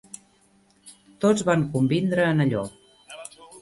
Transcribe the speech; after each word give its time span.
Tots 1.25 1.45
van 1.51 1.69
convindre 1.77 2.29
en 2.33 2.45
allò. 2.49 2.69